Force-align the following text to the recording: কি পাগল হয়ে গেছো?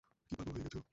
কি 0.31 0.33
পাগল 0.37 0.51
হয়ে 0.55 0.65
গেছো? 0.65 0.81